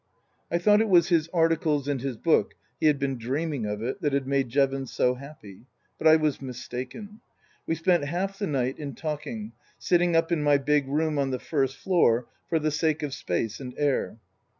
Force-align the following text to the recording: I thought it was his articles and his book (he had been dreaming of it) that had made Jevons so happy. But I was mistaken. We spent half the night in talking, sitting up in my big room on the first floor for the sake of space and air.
I 0.49 0.57
thought 0.57 0.81
it 0.81 0.89
was 0.89 1.09
his 1.09 1.27
articles 1.31 1.87
and 1.87 2.01
his 2.01 2.17
book 2.17 2.55
(he 2.79 2.87
had 2.87 2.97
been 2.97 3.19
dreaming 3.19 3.67
of 3.67 3.83
it) 3.83 4.01
that 4.01 4.13
had 4.13 4.25
made 4.25 4.49
Jevons 4.49 4.91
so 4.91 5.13
happy. 5.13 5.67
But 5.99 6.07
I 6.07 6.15
was 6.15 6.41
mistaken. 6.41 7.21
We 7.67 7.75
spent 7.75 8.05
half 8.05 8.39
the 8.39 8.47
night 8.47 8.79
in 8.79 8.95
talking, 8.95 9.51
sitting 9.77 10.15
up 10.15 10.31
in 10.31 10.41
my 10.41 10.57
big 10.57 10.87
room 10.87 11.19
on 11.19 11.29
the 11.29 11.37
first 11.37 11.77
floor 11.77 12.25
for 12.49 12.57
the 12.57 12.71
sake 12.71 13.03
of 13.03 13.13
space 13.13 13.59
and 13.59 13.75
air. 13.77 14.17